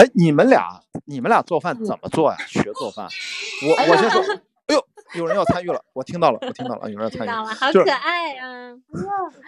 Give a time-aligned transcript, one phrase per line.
[0.00, 2.38] 哎，你们俩，你们俩做饭怎么做呀？
[2.48, 3.06] 学做饭，
[3.68, 4.22] 我我先说。
[4.70, 4.86] 哎呦，
[5.18, 7.28] 有人要参与了，我听到了，我听到了，有人要参与。
[7.28, 8.72] 了，好可爱呀！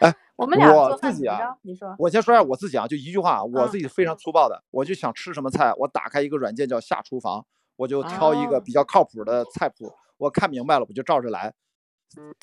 [0.01, 7.47] 哎，我们俩我自己啊，你说，我先说一下我自己啊，就一句话，我自己非常粗暴的，我就想吃什么菜，我打开一个软件叫下厨房，
[7.77, 11.55] 我就挑一个比较靠谱的菜谱，我看明白了，我就照着来。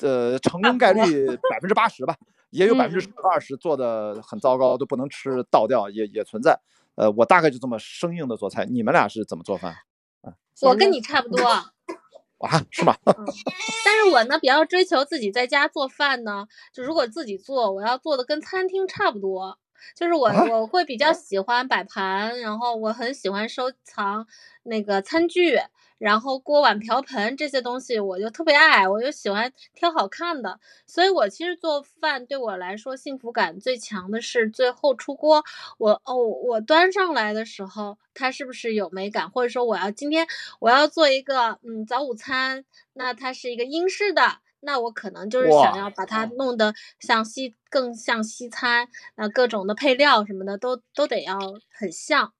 [0.02, 2.16] 呃，成功概率百分之八十吧，
[2.48, 6.58] 也有百分之二十做的很糟糕，都不能吃倒掉，也也存在。
[7.00, 8.66] 呃，我大概就这么生硬的做菜。
[8.66, 9.72] 你们俩是怎么做饭？
[10.20, 11.46] 啊我跟你差不多。
[12.46, 12.94] 啊，是吗？
[13.04, 19.58] 但是我呢比较追求自己在家做饭呢，就如果自己做，我要做的跟餐厅差不多。
[19.96, 24.26] 就是我我会比较喜欢摆盘，然后我很喜欢收藏
[24.64, 25.58] 那个餐具。
[26.00, 35.44] 然后锅碗瓢盆这些东西我就特别爱，我就喜欢挑好看的，所以我其实做饭对我来说幸福感最强的是最后出锅，
[35.76, 40.26] 我哦我端上来的时候它是不是有美感，或者说我要今天
[40.58, 51.38] 我要做一个嗯早午餐，那它是一个英式的，那我可能就是想要把它弄得像西更像西餐，那各种的配料什么的都都得要
[51.70, 52.32] 很像，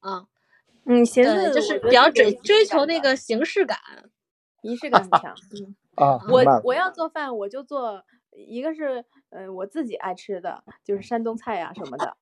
[0.00, 0.20] 啊。
[0.20, 0.26] 嗯，
[1.04, 3.78] 形式就是比较追追求那个形式感，
[4.62, 5.34] 仪式感很强。
[5.60, 12.16] 嗯啊，我我要做饭，我就做一个是呃我自己爱吃的，就是山东菜呀什么的，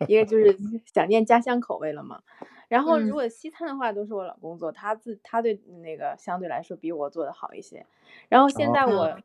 [0.08, 0.56] 一个就是
[0.92, 2.22] 想念家乡口味了嘛。
[2.68, 7.84] 然后如果西餐的话，都是我老公做，他自他对那个相对来说比我做的好一些。
[8.28, 9.20] 然后现在我呃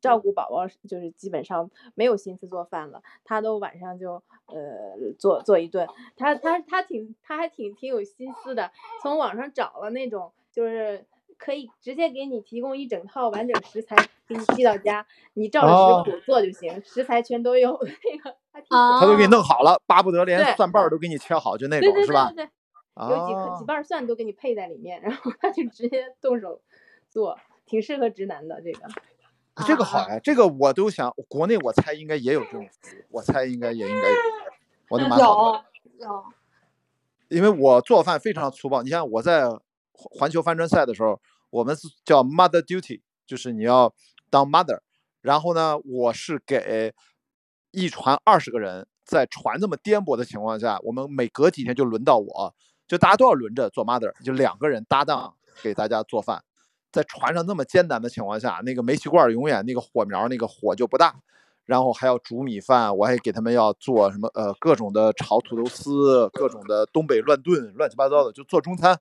[0.00, 5.86] 照顾宝宝，就是基本上没有心思做饭了，他都晚上就呃做做一顿。
[6.16, 8.70] 他他他挺他还挺挺有心思的，
[9.02, 11.04] 从网上找了那种就是
[11.36, 13.96] 可以直接给你提供一整套完整食材
[14.28, 18.36] 给你寄到家，你照着食谱做就行，食材全都有 那个。
[19.00, 22.32] 他都给你弄好了，巴不得连蒜瓣都给你切好，就那种是吧？
[22.96, 26.60] 有几颗几瓣蒜都给你配在里面，然后他就直接动手
[27.10, 28.86] 做，挺适合直男的这个。
[29.66, 34.16] 这个好呀，这个我都想，国内我猜应该也有这种服务，我猜应该也应该有，
[34.88, 35.16] 我的妈！
[35.16, 35.24] 有
[36.00, 36.24] 有。
[37.28, 39.48] 因为我做饭非常粗暴，你像我在
[39.92, 43.94] 环球帆船赛的时候，我们是叫 mother duty，就是你要
[44.28, 44.80] 当 mother，
[45.20, 46.92] 然后呢，我是给
[47.70, 52.54] 一船二十个人，在船这么颠簸的情况下，我们每隔几天就轮到我。
[52.86, 56.44] 就大家都要轮着做 mother，就两个人搭档给大家做饭，
[56.92, 61.14] 在船上那么艰难的情况下，那个煤气罐永远那个火苗那个火就不大，
[61.64, 68.98] 然后还要煮米饭，我还给他们要做什么呃各种的炒土豆丝，各种的东北乱炖，乱七八糟的就做中餐，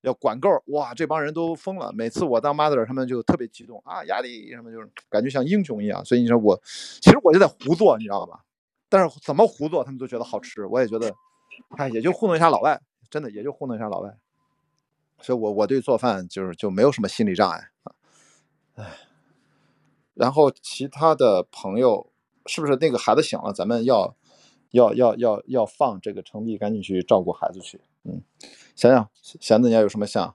[0.00, 1.92] 要管够，哇，这帮人都疯了。
[1.92, 6.02] 每次我当 mother，他们就特别激动啊，压力什么就是感觉像英雄一样。
[6.04, 8.40] 所以你说我其实我就在胡做，你知道吧？
[8.88, 11.12] 但是怎么胡做他们都觉得好吃，我也觉得，
[11.76, 12.80] 哎，也就糊弄一下老外。
[13.10, 14.16] 真的也就糊弄一下老外，
[15.20, 17.92] 所以我我对做饭就是就没有什么心理障碍啊，
[18.74, 18.98] 唉，
[20.14, 22.12] 然后其他的朋友
[22.46, 24.14] 是不是那个孩子醒了，咱们要
[24.72, 28.22] 要要要要放这个程璧赶紧去照顾孩子去，嗯，
[28.76, 30.34] 想想贤子，你要有什么想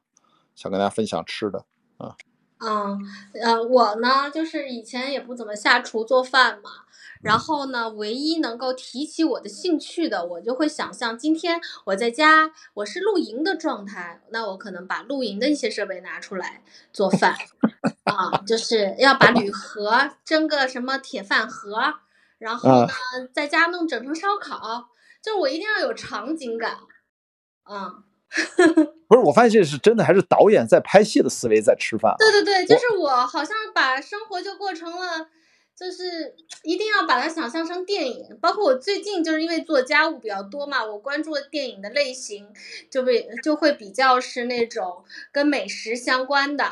[0.55, 1.65] 想跟大家分享吃的
[1.97, 2.15] 啊？
[2.59, 2.97] 嗯
[3.41, 6.82] 呃，我呢就是以前也不怎么下厨做饭嘛。
[7.23, 17.35] 然后呢，唯一能够提起我的兴趣的，我就会想象今天我在家，我是露营的状态，那我可能把露营的一些设备拿出来做饭，
[18.03, 21.95] 啊，就是要把铝盒蒸个什么铁饭盒，
[22.37, 22.87] 然后呢，
[23.33, 24.89] 在家弄整成烧烤，
[25.23, 26.77] 就是我一定要有场景感，
[27.63, 28.03] 啊，
[29.07, 32.13] 不是，我发现这是真的，还是导演在拍戏的思维在吃饭？
[32.19, 35.29] 对对对，就是我好像把生活就过成了。
[35.75, 42.53] 就是一定要把它想象成电影，包括我最近就是因为做家务比较多嘛，我关注的电影的类型
[42.89, 46.63] 就被就会比较是那种跟美食相关的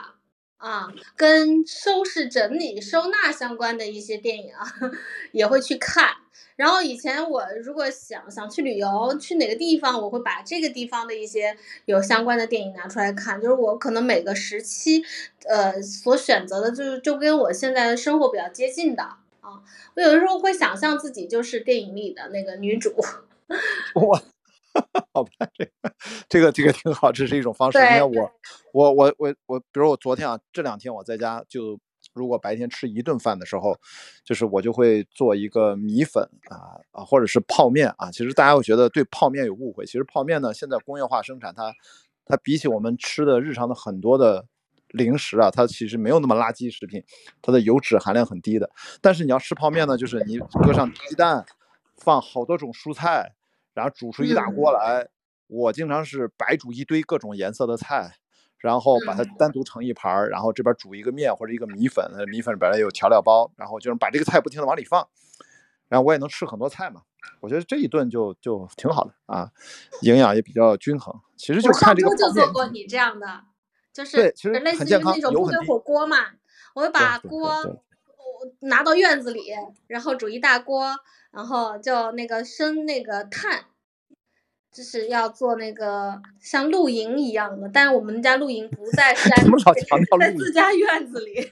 [0.57, 4.65] 啊，跟收拾整理收纳相关的一些电影啊，
[5.33, 6.15] 也会去看。
[6.55, 11.55] 然后以前我如果想想去旅游，去哪个地方，我会把这个地方的一些
[11.85, 13.41] 有相关的电影拿出来看。
[13.41, 15.03] 就是我可能每个时期，
[15.47, 19.03] 呃，所选择的，就是就跟我现在的生活比较接近的
[19.41, 19.61] 啊。
[19.95, 22.93] 我有的时候会想象自己就是电影里的那个女主。
[23.95, 24.21] 哇，
[25.13, 25.71] 好吧，这个
[26.29, 27.77] 这个这个挺好，这是一种方式。
[27.79, 28.31] 你看我
[28.73, 31.79] 我我我我，比如我昨天啊，这两天我在家就。
[32.13, 33.77] 如果白天吃一顿饭的时候，
[34.23, 38.11] 就是我就会做一个米粉啊啊，或者是泡面啊。
[38.11, 41.73] 其实大家会觉得对泡面有误会，其实泡面呢，现在工业化生产，它
[42.25, 44.45] 它比起我们吃的日常的很多的
[44.89, 47.03] 零食啊，它其实没有那么垃圾食品，
[47.41, 48.69] 它的油脂含量很低的。
[49.01, 51.45] 但是你要吃泡面呢，就是你搁上鸡蛋，
[51.95, 53.33] 放好多种蔬菜，
[53.73, 55.07] 然后煮出一大锅来，
[55.47, 58.15] 我经常是白煮一堆各种颜色的菜，
[58.61, 65.07] 然后把它单独盛一盘儿，然后这边煮一个面或者一个米粉，呃米粉本来有调料包，然后就是把这个菜不停的往里放，
[65.89, 67.01] 然后我也能吃很多菜嘛。
[67.39, 69.51] 我觉得这一顿就就挺好的啊，
[70.01, 71.19] 营养也比较均衡。
[71.35, 73.43] 其实就看这个周就做过你这样的，
[73.91, 76.17] 就是对其实类似于那种部队火锅嘛，
[76.75, 77.83] 我会把锅
[78.61, 79.51] 拿到院子里，
[79.87, 80.95] 然后煮一大锅，
[81.31, 83.65] 然后就那个生那个炭，
[84.71, 91.51] 就是要做那个像露营一样的，但是我们家露营不在山 怎么老里强调露营在自家院子里。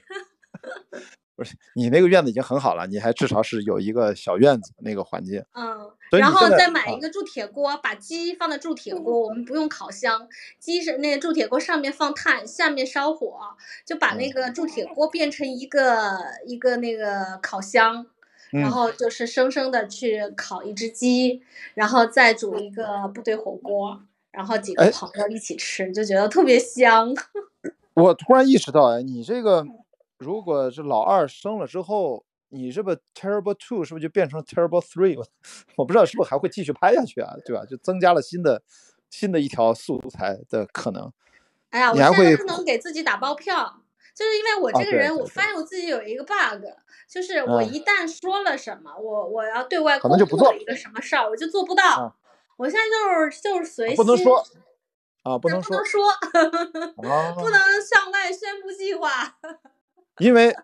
[1.36, 5.42] 不是你那个院子已经很好了，你还至少是有一个小院子那个环境。
[5.54, 10.28] 嗯，然后再买一个铸铁锅，把鸡放在铸铁锅，我们不用烤箱，
[10.58, 13.38] 鸡是那个铸铁锅上面放炭，下面烧火，
[13.86, 18.04] 就把那嗯个铸铁锅变成一个一个那个烤箱，
[18.50, 21.42] 然嗯后就是生生的去烤一只鸡，
[21.74, 24.00] 然后再煮一个部队火锅，
[24.30, 27.14] 然后几个哎朋友一起吃，就觉得特别香。
[27.94, 29.64] 我突然意识到，哎，你这个
[30.18, 35.18] 如果是老二生了之后，你这个 Terrible Two 是不是就变成 Terrible Three？
[35.18, 35.26] 我
[35.76, 37.64] 我不知道是不是还会继续拍下去啊，对吧？
[37.64, 38.62] 就增加了新的
[39.10, 41.12] 新的一条素材的可能。
[41.70, 43.79] 哎呀，我现在不能给自己打包票，
[44.14, 46.64] 就是因为我这个人，我发现我自己有一个 bug，
[47.08, 51.84] 就是我嗯一旦说了什么，我我要对外可公能就不做布一个什么事儿，我就做不到。
[51.84, 52.16] 啊
[52.56, 54.44] 我现在就是就是随心，不能说
[55.22, 59.08] 啊，不能说不能说，啊，不 能向外宣布计划。
[60.20, 60.54] 因为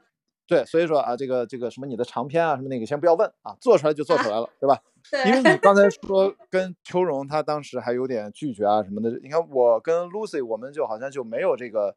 [0.46, 4.78] 对，所以说啊，这个这个什么你的长篇啊什么那个先不要问啊，做出来就做出来了，对吧？
[5.24, 11.96] 因为，你刚才说跟秋荣他当时还有点拒绝啊什么的，你看我跟 Lucy 我们就好像就没有这个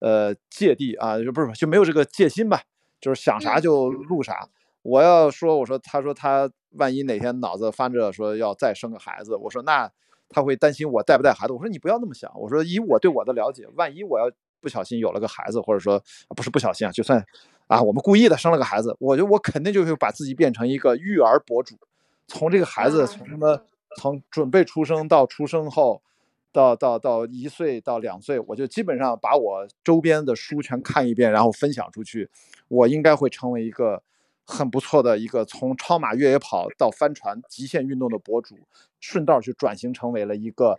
[0.00, 2.62] 呃芥蒂啊，就不是就没有这个戒心吧，
[3.00, 4.48] 就是想啥嗯就录啥。
[4.82, 9.90] 我要说，我说他说他万一哪天脑子翻着说要再生个孩子，我说那
[10.28, 11.52] 他会担心我带不带孩子。
[11.52, 14.30] 我说你不要那么想，我说以我对我的了解，万一我要
[14.60, 16.02] 不小心有了个孩子，或者说
[16.36, 17.22] 不是不小心啊，就算
[17.66, 21.76] 啊我们故意的生了个孩子，我觉得我肯定就会把自己变成一个育儿博主，
[22.26, 23.60] 从这个孩子啊从什么
[23.96, 26.00] 从准备出生到出生后。
[26.58, 32.28] 到到到一岁到两岁，我就基本上把我周边的书全看一遍，然后分享出去。
[32.66, 34.02] 我应该会成为一个
[34.44, 38.56] 很不错的一个从超马越野跑到帆船极限运动的博主，
[38.98, 40.74] 顺道去转型成为了一个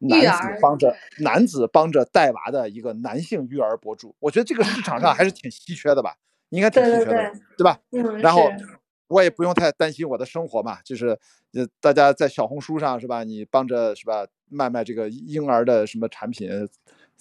[0.00, 4.14] 男子帮着男子帮着带娃的一个男性育儿博主。
[4.18, 6.14] 我觉得这个市场上还是挺稀缺的吧，
[6.50, 7.80] 应该挺稀缺的，对对吧？
[7.92, 8.78] 嗯，然后是
[9.12, 11.18] 我也不用太担心我的生活嘛，就是
[11.52, 13.24] 呃，大家在小红书上是吧？
[13.24, 16.48] 你帮着是吧卖卖这个婴儿的什么产品，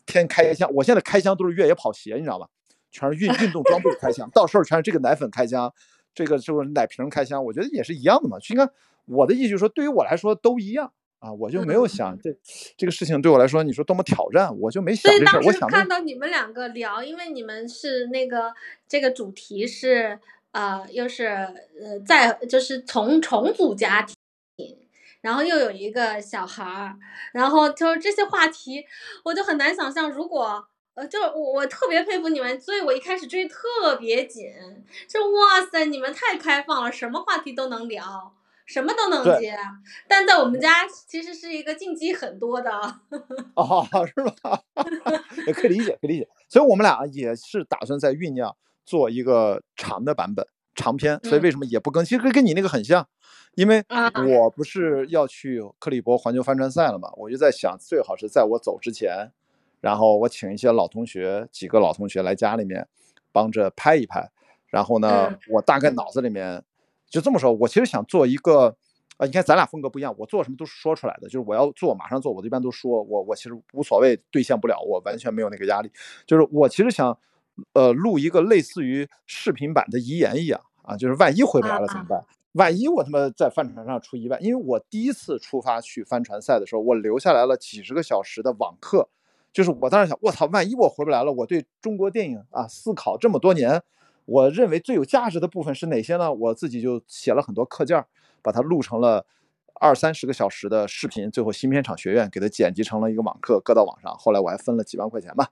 [0.05, 2.47] 天开箱，我现在开箱都是越野跑鞋，你知道吧？
[2.91, 5.73] 全是运运动装备开箱，到时候全是这个奶粉开箱，
[6.13, 8.37] 这个就是奶瓶开箱，我觉得也是一样的嘛。
[8.49, 8.67] 应该
[9.05, 12.35] 我的意思就是说，对于我来说都一样啊，我就没有嗯想这
[12.75, 15.41] 这个事情对我来说，你说多么挑战，我就没想这事儿。
[15.45, 18.53] 我想看到你们两个聊，因为你们是那个
[18.87, 20.19] 这个主题是
[20.51, 24.77] 呃，又是呃在就是重重组家庭，
[25.21, 26.95] 然后又有一个小孩儿，
[27.33, 28.85] 然后就是这些话题，
[29.23, 34.45] 我就很难想象，如果呃，就我我特别佩服你们，所以我一开始追特别紧，
[35.07, 38.33] 就哇塞，你们太开放了，什么话题都能聊。
[38.63, 39.57] 什么都能对接，
[40.07, 42.71] 但在我们家其实是一个禁忌很多的。
[43.53, 44.61] 哦， 是吧？
[45.45, 46.29] 也可以理解，可以理解。
[46.47, 48.55] 所以我们俩也是打算在酝酿
[48.91, 50.45] 做一个长的版本，
[50.75, 51.17] 长篇。
[51.23, 52.03] 所以嗯为什么也不更？
[52.03, 53.07] 其实跟跟你那个很像，
[53.55, 59.31] 因为啊我不是要去克利伯环球帆船赛了嘛，我就在想，最好是在我走之前，
[59.79, 62.85] 然后我请一些老同学，几个老同学来家里面
[63.31, 64.29] 帮着拍一拍。
[64.67, 66.61] 然后呢，嗯我大概脑子里面
[67.09, 68.75] 就这么说，我其实想做一个。
[69.17, 75.91] 啊，你看咱俩风格不一样，我做什么都是说出来的，就是我要做马上做，我一般都说，我我其实无所谓兑现不了，我完全没有那个压力。
[76.25, 77.15] 就是我其实想，
[77.73, 82.23] 呃，录一个类似于视频版的遗言一样啊，就是万一回不来了怎么办？
[82.53, 84.37] 万一我他妈在帆船上出意外？
[84.41, 89.09] 因为我第一次出发去帆船赛的时候，我留下来了几十个小时的网课，
[89.53, 93.81] 就是我当时想，我操，万一我回不来了，我对中国电影啊思考这么多年，
[94.25, 96.33] 我认为最有价值的部分是哪些呢？
[96.33, 98.07] 我自己就写了很多课件儿。
[98.43, 99.23] 把它录成了
[99.75, 104.11] 二三十个小时的视频，最后新片场学院给它剪辑成了一个网课，搁到网上。
[104.17, 105.49] 后来我还分了几万块钱吧。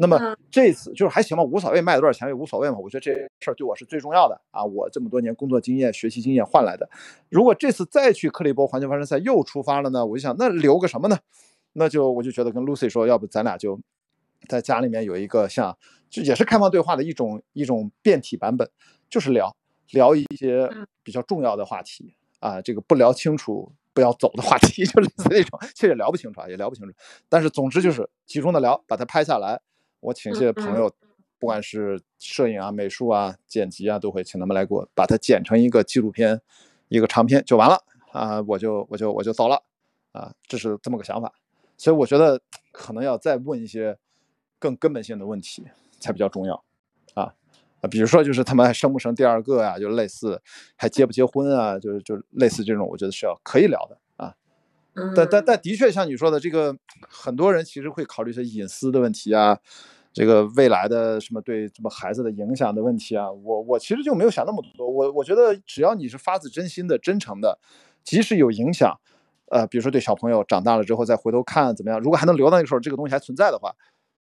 [0.00, 2.78] 那么嗯这次就是还行吧，无所谓卖多少钱也无所谓嘛。
[2.78, 6.88] 我觉得这事儿对我是最重要的啊，我这么多年工作经验、学习经验换来的。
[7.28, 11.18] 如果这次再去克利伯环球帆船赛又出发了呢，我就想那留个什么呢？
[11.74, 13.78] 那就我就觉得跟 Lucy 说，要不咱俩就
[14.48, 15.76] 在家里面有一个像，
[16.08, 18.68] 就也是开放对话的一种一种变体版本，
[19.10, 19.54] 就是聊
[19.90, 20.70] 聊一些
[21.02, 22.14] 比较重要的话题。
[22.40, 26.94] 啊，这个不聊清楚不要走的话题， 就类似那种，其实也聊不清楚啊，也聊不清楚。
[27.28, 29.60] 但是总之就是集中的聊，把它拍下来。
[30.00, 30.90] 我请一些朋友，
[31.38, 36.40] 不管是摄影啊、美术啊、剪辑啊，都会请他们来给我把它剪成一个纪录片，
[36.88, 39.62] 一个长片就完了啊，我就我就我就走了
[40.12, 41.32] 啊，这是这么个想法。
[41.76, 42.40] 所以我觉得
[42.72, 43.96] 可能要再问一些
[44.58, 45.66] 更根本性的问题
[45.98, 46.62] 才比较重要
[47.14, 47.34] 啊
[47.80, 50.42] 啊，比如说就是他们还生不生第二个呀，就类似
[50.76, 54.09] 还结不结婚啊，就是就类似这种，我觉得是要可以聊的啊。
[55.14, 56.76] 但但但的确像你说的，这个
[57.08, 59.58] 很多人其实会考虑一些隐私的问题啊，
[60.12, 64.88] 这个未来的什么对什么孩子的影响的问题啊，我我其实就没有想那么多。
[64.88, 67.58] 我我觉得只要你是发自真心的、真诚的，
[68.04, 68.98] 即使有影响，
[69.50, 73.74] 呃，比如说对小朋友长大了之后再回头看怎么样，如果还能留到那个时候，这个东西还存在的话，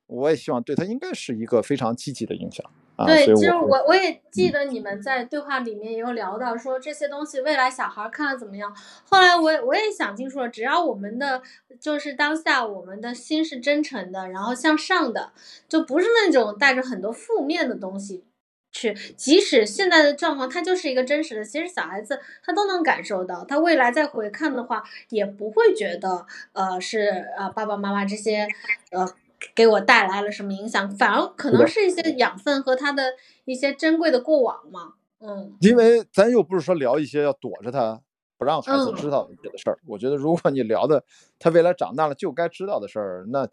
[0.08, 2.66] 我也希望对他应该是一个非常积极的影响。
[3.08, 8.72] 对，其实我我也记得你们在对话里面也有聊到说这些东西未来小孩看了怎么样。
[9.10, 11.42] 后来我我也想清楚了，只要我们的
[11.80, 15.32] 就是当下我们的心是真诚的，然后向上的，
[15.68, 18.26] 就不是那种带着很多负面的东西
[18.72, 18.94] 去。
[19.18, 28.48] 即使现在的状况它就是一个真实的，其实小孩子他都能感受到，他未来再回看的话也不会觉得呃是呃爸爸妈妈这些
[28.92, 29.12] 呃。
[29.56, 30.90] 给我带来了什么影响？
[30.92, 33.14] 反而可能是一些养分和他的
[33.46, 34.94] 一些珍贵的过往嘛。
[35.20, 38.02] 嗯，因为咱又不是说聊一些要躲着他
[38.38, 39.80] 不让孩子知道的事儿。
[39.88, 41.04] 我觉得如果你聊的
[41.40, 43.48] 他未来长大了就该知道的事儿，那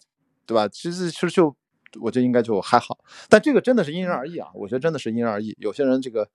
[0.46, 0.66] 对吧？
[0.68, 1.54] 其实其实就
[2.00, 2.98] 我觉得应该就还好。
[3.28, 4.48] 但这个真的是因人而异啊。
[4.54, 5.56] 我觉得真的是因人而异。
[5.60, 6.28] 有些人这个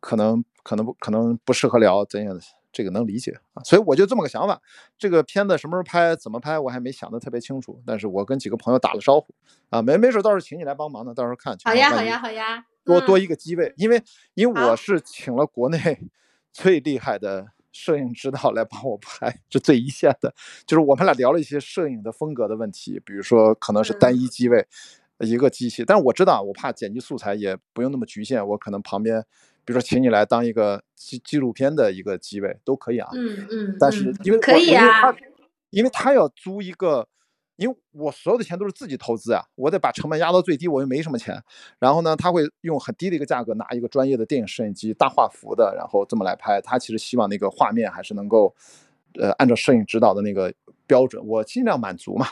[0.00, 2.40] 可能可能不可能不适合聊怎样的。
[2.72, 4.60] 这个能理解啊，所以我就这么个想法。
[4.96, 7.82] 这个片子什么时候拍，怎么拍，我还没想得特别清楚。
[7.84, 9.34] 但是我跟几个朋友打了招呼
[9.70, 11.56] 啊，没没准到时候请你来帮忙呢，到时候看。
[11.64, 12.64] 好呀，好呀，好呀。
[12.84, 14.02] 多多一个机位，因为
[14.34, 15.78] 因为我是请了国内
[16.52, 20.34] 最厉害的摄影指导来帮我拍，这最一线的。
[20.66, 24.66] 就是我们俩聊了一些摄影的风格的问题，比如说可能是单一机位
[25.18, 29.24] 一个机器，但是我知道我怕剪辑素材也不用那么局限，我可能旁边。
[29.64, 33.08] 比如说，请你来当一个纪纪录片的一个机位都可以啊。
[33.12, 33.76] 嗯嗯。
[33.78, 35.14] 但是因为可以啊，
[35.70, 37.06] 因为他要租一个，
[37.56, 41.40] 因为我所有的钱都是自己投资啊，我得把成本压到最低，我又没什么钱。
[41.78, 46.60] 然后呢，他会用很低的一个价格拿一个专业的电影摄影机，大画幅的，然后这么来拍。
[46.60, 48.54] 他其实希望那个画面还是能够，
[49.14, 50.52] 呃，按照摄影指导的那个
[50.86, 52.26] 标准，我尽量满足嘛。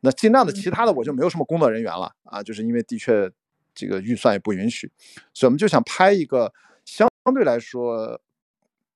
[0.00, 3.30] 那尽量的，其他的我就没有什么工作人员了啊，就是因为的确
[3.74, 4.90] 这个预算也不允许，
[5.34, 6.52] 所以我们就想拍一个。
[6.90, 8.20] 相对来说，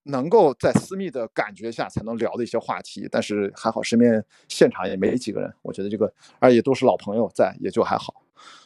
[0.04, 8.22] 能够在私密的感觉下才能聊的一些话题，但是还好身边现场也没几个人，我觉得这个而且都是老朋友在，也就还好。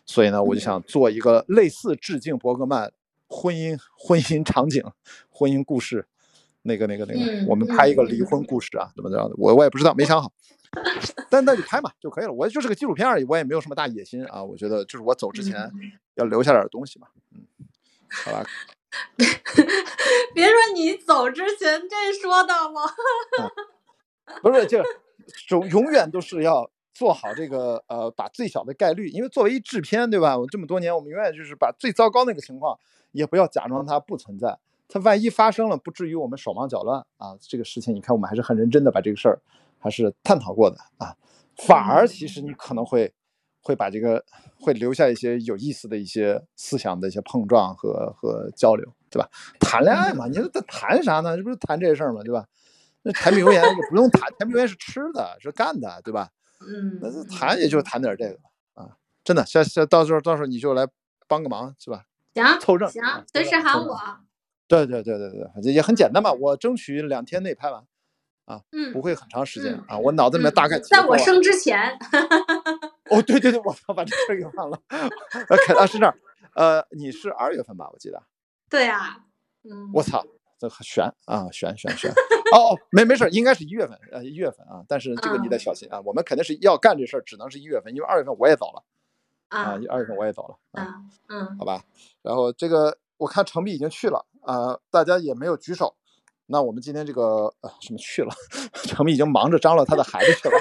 [0.06, 2.90] 所以呢，我就想做一个类似致敬伯格曼
[3.28, 4.82] 婚姻婚姻场景、
[5.28, 6.06] 婚姻故事，
[6.62, 9.34] 那个那个那个，我们拍一个离婚故事啊，怎么着的？
[9.36, 10.32] 我我也不知道，没想好。
[11.30, 14.42] 但那就拍嘛就可以了，我就是个纪录片而已，我也没有什么大野心啊。
[14.42, 15.70] 我觉得就是我走之前
[16.14, 17.46] 要留下点东西嘛，嗯，
[18.24, 18.44] 好吧。
[20.34, 22.82] 别说你走之前这说的吗？
[24.42, 24.82] 不是，就
[25.58, 30.38] 永永远都是要做好这个呃，把最小的概率，因为作为一制片，对吧？
[30.38, 32.78] 我这么多年，我们永远就是把最糟糕那个情况，
[33.12, 34.58] 也不要假装它不存在。
[34.88, 37.36] 它万一发生了，不至于我们手忙脚乱啊。
[37.40, 39.40] 这个事情，你看我们还是很认真的把这个事儿
[39.78, 41.14] 还是探讨过的啊。
[41.56, 43.12] 反而其实你可能会。
[43.68, 44.24] 会把这个
[44.58, 49.28] 会留下一些有意思的一些思想的一些碰撞和和交流，对吧？
[49.60, 51.36] 谈恋爱嘛，你说谈啥呢？
[51.36, 52.46] 这不是谈这事儿嘛，对吧？
[53.02, 56.30] 那柴米油盐也不用谈，柴米油盐是吃的，是干的，对吧？
[56.66, 58.38] 嗯，那谈也就谈点这个
[58.72, 60.88] 啊，真的，下下到时候到时候你就来
[61.26, 62.04] 帮个忙，是吧？
[62.32, 64.00] 行，凑证，行，随时喊我。
[64.66, 65.30] 对对对对
[65.62, 67.84] 对，也很简单嘛，我争取两天内拍完。
[68.46, 71.98] 啊，嗯，不会很长时间啊，我脑子里面大概在我生之前。
[73.10, 74.80] 哦，对对对，我操，把这事儿给忘了。
[75.66, 76.14] 凯大是这儿，
[76.54, 77.88] 呃，你是二月份吧？
[77.92, 78.22] 我记得。
[78.68, 79.24] 对啊，
[79.64, 79.90] 嗯。
[79.94, 80.24] 我操，
[80.58, 82.10] 这悬啊，悬悬悬。
[82.52, 84.82] 哦哦，没没事，应该是一月份，呃，一月份啊。
[84.88, 88.82] 但是这个你得小心啊，我们肯定是要干这事儿，只能是一月份，因为二月份我也走了。
[89.48, 89.78] 啊。
[89.90, 90.82] 二月份我也走了。
[90.82, 91.02] 啊。
[91.28, 91.58] 嗯。
[91.58, 91.82] 好吧，
[92.22, 95.94] 然后这个我看程璧已经去了啊，大家也没有举手。
[96.50, 98.30] 那我们今天这个呃什么去了？
[98.84, 100.54] 程璧已经忙着张罗他的孩子去了。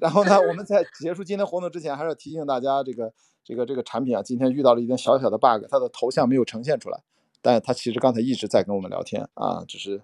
[0.00, 3.12] 然后呢，我们在结束今天活动之前，还是要提醒大家，这个
[3.44, 7.00] 这个这个产品啊，今天遇到了一点小小的 bug，它的头像没有呈现出来。
[7.42, 10.02] 但它其实刚才一直在跟我们聊天啊，只是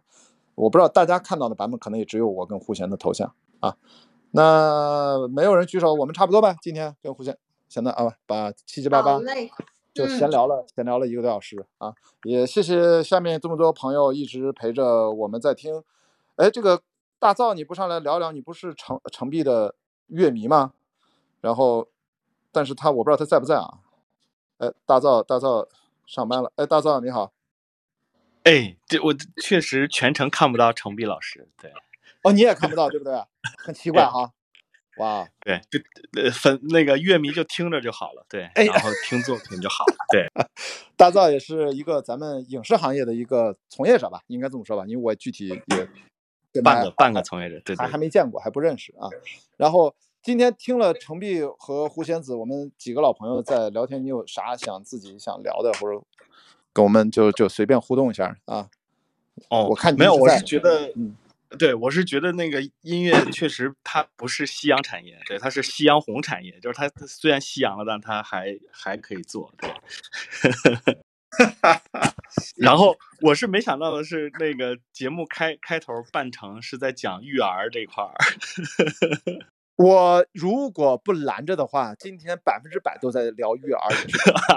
[0.54, 3.76] 我不知道大家看到的版本可能也只有我跟胡贤的头像啊。
[4.32, 6.56] 那没有人举手，我们差不多吧？
[6.60, 7.36] 今天跟胡贤
[7.68, 9.18] 现在啊，把七七八八。
[9.94, 11.94] 就闲聊了，闲聊了一个多小时啊！
[12.24, 15.82] 也谢谢下面这么多朋友一直陪着我们在听。
[16.34, 16.82] 哎，这个
[17.18, 18.30] 大造你不上来聊聊？
[18.30, 19.74] 你不是程程璧的
[20.08, 20.72] 乐迷吗？
[21.40, 21.88] 然后，
[22.52, 23.78] 但是他我不知道他在不在啊？
[24.58, 25.68] 哎，大灶大灶
[26.06, 26.50] 上班了。
[26.56, 27.32] 哎，大灶你好。
[28.44, 31.48] 哎，这我确实全程看不到程璧老师。
[31.60, 31.72] 对，
[32.22, 33.14] 哦，你也看不到，对不对？
[33.58, 34.32] 很奇怪哈。
[34.98, 35.78] 哇，对，就
[36.20, 40.26] 呃粉那个乐迷就听着就好了，对，然后听作品就好了，对。
[40.96, 45.56] 大灶也是一个咱们影视行业的一个从业者吧，应该这么说吧，因为我具体也
[46.62, 49.08] 半个半个从业者，对，还还没见过，还不认识啊。
[49.56, 56.02] 然后今天听了程璧和胡贤子，我们几个老朋友在聊天，你有啥想自己想聊的，或者
[56.72, 58.68] 跟我们就就随便互动一下啊？
[59.48, 61.16] 哦，我看没有，我是觉得，嗯。
[61.60, 69.54] 对，我是觉得那个音乐确实它不是夕阳产业，对，它是夕阳红产业，就是它虽然夕阳了，但它还还可以做。
[69.56, 69.70] 对，
[72.56, 78.14] 然后我是没想到的是，那个节目开开头半程是在讲育儿这块儿。
[79.76, 83.88] 我如果不拦着的话，今天百分之百都在聊育儿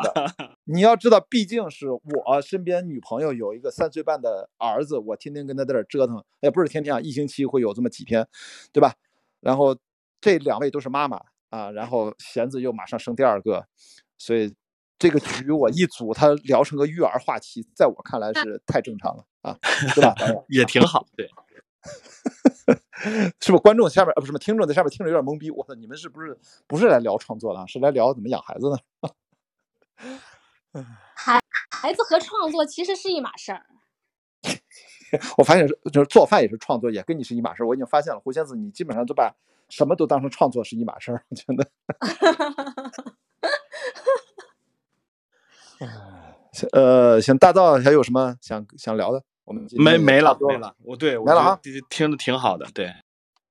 [0.01, 0.33] 的。
[0.63, 8.25] 你要知道，毕竟是我身边女朋友有一个三岁半的儿子，我天天跟他在这折腾，也不是天天啊，一星期会有这么几天，
[8.71, 8.93] 对吧？
[9.41, 9.77] 然后
[10.21, 11.19] 这两位都是妈妈
[11.49, 13.67] 啊，然后贤子又马上生第二个，
[14.17, 14.53] 所以
[14.99, 19.57] 这个局我一组，他聊成个育儿话题，在我看来是太正常了啊，
[19.95, 20.13] 对吧？
[20.49, 21.27] 也挺好，对。
[23.39, 25.49] 是不是观众下面呃不是什么听众在下面听着有点懵逼？
[25.49, 26.37] 我操，你们是不是
[26.67, 30.13] 不是来聊创作的，是来聊怎么养孩子的？
[31.15, 31.41] 孩
[31.71, 33.65] 孩子和创作其实是一码事儿。
[35.37, 37.67] 我发现是就是做饭也是创作，也跟你是一码事儿。
[37.67, 39.33] 我已经发现了，胡仙子你基本上都把
[39.69, 41.71] 什么都当成创作是一码事儿，我觉得。
[46.71, 49.23] 呃，行，大道还有什么想想聊的？
[49.45, 52.93] 我们没没了没了，我对没了啊，听的挺好的，对。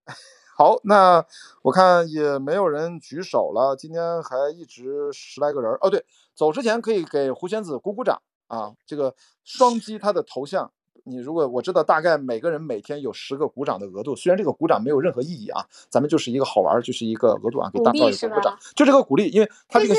[0.57, 1.25] 好，那
[1.63, 5.89] 我看也没有人举手了，今天还一直十来个人哦。
[5.89, 6.05] 对，
[6.35, 8.73] 走之前可以给胡仙子鼓鼓掌啊！
[8.85, 10.73] 这个双击他的头像，
[11.09, 19.95] 你如果我知道大概每个人每天有十个鼓掌的额度，虽然这个鼓掌没有任何意义啊，咱们就是一个好玩，就是一个额度啊，给大造一个鼓掌，就这个鼓励，因为他这个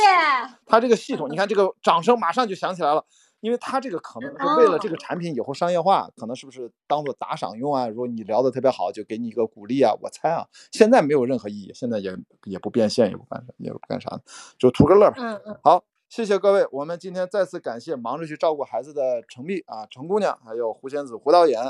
[0.66, 3.04] 他这个系统，你看这个掌声马上就响起来了。
[3.42, 7.88] 因为他这个可能是为了这个产品以后商业化，可能是不是当做打赏用啊？
[7.88, 9.94] 如果你聊得特别好，就给你一个鼓励啊。
[10.02, 14.22] 我猜啊，现在没有任何意义，现在也也不变现，也不干也不干啥的，
[14.58, 15.16] 就图个乐吧。
[15.20, 15.58] 嗯嗯。
[15.64, 21.62] 好，谢谢各位，我们今天再次感谢忙着去照顾孩子的程璧啊，程姑娘，还有胡仙子胡导演，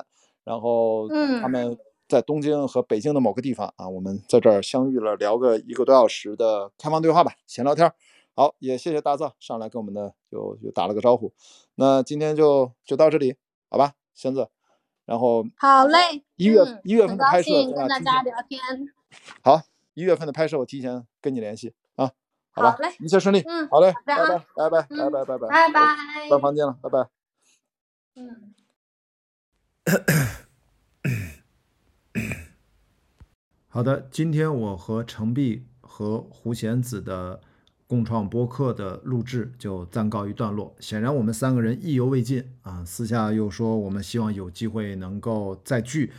[0.45, 1.10] 然后
[1.41, 7.91] 他们在东京和北京的某个地方啊，我们在这儿相遇了，聊个一个多小时的开放对话吧，闲聊天。
[8.34, 11.34] 好，也谢谢大灶上来跟我们的就就打了个招呼，
[11.75, 13.36] 那今天就就到这里，
[13.69, 14.47] 好吧，仙子，
[15.04, 18.62] 然后好嘞，一月一月份的拍摄跟大家聊天，
[19.43, 19.62] 好，
[19.95, 22.13] 一月份的拍摄我提前跟你联系啊，
[22.59, 27.07] 好吧，一切顺利，嗯，好嘞，拜拜，拜拜，拜拜，拜拜，拜拜，关房间了，拜拜，
[28.15, 28.53] 嗯。
[33.67, 37.39] 好的，今天我和程璧和胡贤子的
[37.87, 40.75] 共创播客的录制就暂告一段落。
[40.79, 46.11] 显然，我们三个人意犹未尽啊，私下又说我们希望有机会能够再聚，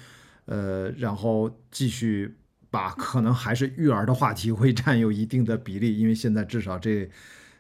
[0.47, 2.37] 呃，然后继续
[2.71, 7.11] 把可能还是育儿的话题会占有一定的比例，因为现在至少这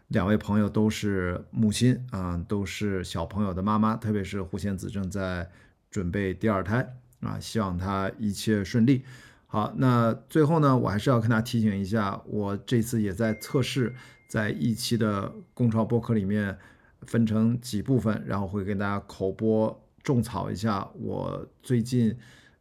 [0.08, 5.48] 两位朋友都是母亲啊，都是小朋友的妈妈，特别是胡仙子正在
[5.90, 9.04] 准备第二胎啊，希望她一切顺利。
[9.46, 13.92] 好，那最后呢，我还是要跟大家提醒一下，我这次也在测试，
[14.28, 16.56] 在一期的共创播客里面
[17.02, 22.16] 分成几部分，然后会给大家口播种草一下我最近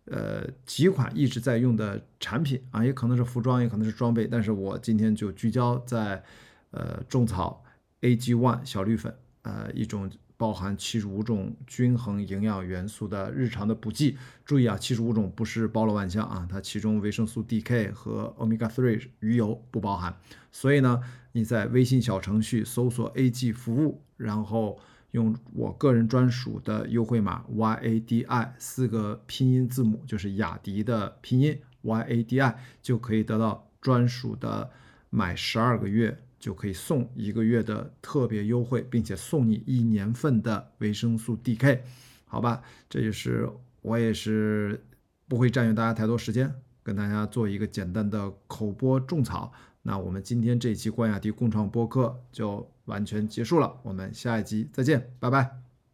[0.10, 6.24] 呃几款一直在用的产品啊，也可能是服装，也可能是装备，但是我今天就聚焦在
[6.72, 7.64] 呃种草
[8.02, 10.10] AG One 小绿粉，呃一种。
[10.40, 14.18] 包含七十五种均衡营养元素的日常的补剂。
[14.46, 20.18] 注意啊，七十五种不是包罗万象啊，它其中维生素 DK 和 Omega Three 鱼油不包含。
[20.50, 21.02] 所以呢，
[21.34, 24.80] 你在微信小程序搜索 AG 服务，然后
[25.12, 34.70] 用我个人专属的优惠码 YADI 四个拼音字母，就是雅迪的拼音 YADI，就可以得到专属的
[35.10, 36.18] 买十二个月。
[36.40, 41.82] 就可以送一个月的特别优惠，并且送你一年份的维生素 DK，
[42.24, 42.64] 好吧？
[42.90, 43.46] 这就是
[43.82, 44.82] 我也是
[45.28, 46.50] 不会占用大家太多时间，
[46.82, 49.52] 跟大家做一个简单的口播种草。
[49.82, 55.69] 那我们今天这期关雅迪共创播客就完全结束了，我们下一集再见，拜拜。